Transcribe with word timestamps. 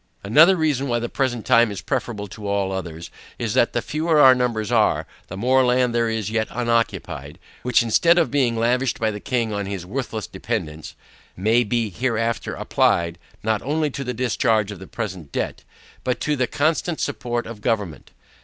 Another 0.23 0.55
reason 0.55 0.87
why 0.87 0.97
the 0.97 1.09
present 1.09 1.45
time 1.45 1.69
is 1.71 1.79
preferable 1.81 2.27
to 2.29 2.47
all 2.47 2.71
others, 2.71 3.11
is, 3.37 3.53
that 3.53 3.73
the 3.73 3.83
fewer 3.83 4.17
our 4.19 4.33
numbers 4.33 4.71
are, 4.71 5.05
the 5.27 5.37
more 5.37 5.63
land 5.63 5.93
there 5.93 6.09
is 6.09 6.31
yet 6.31 6.47
unoccupied, 6.49 7.37
which 7.61 7.83
instead 7.83 8.17
of 8.17 8.31
being 8.31 8.57
lavished 8.57 8.99
by 8.99 9.11
the 9.11 9.19
king 9.19 9.53
on 9.53 9.67
his 9.67 9.85
worthless 9.85 10.25
dependents, 10.25 10.95
may 11.37 11.63
be 11.63 11.91
hereafter 11.91 12.55
applied, 12.55 13.19
not 13.43 13.61
only 13.61 13.91
to 13.91 14.03
the 14.03 14.11
discharge 14.15 14.71
of 14.71 14.79
the 14.79 14.87
present 14.87 15.31
debt, 15.31 15.63
but 16.03 16.19
to 16.19 16.35
the 16.35 16.47
constant 16.47 16.99
support 16.99 17.45
of 17.45 17.61
government. 17.61 18.09